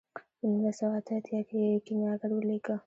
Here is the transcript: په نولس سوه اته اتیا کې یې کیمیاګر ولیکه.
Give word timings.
په 0.37 0.43
نولس 0.51 0.75
سوه 0.79 0.95
اته 0.99 1.13
اتیا 1.19 1.39
کې 1.47 1.55
یې 1.65 1.83
کیمیاګر 1.85 2.29
ولیکه. 2.33 2.75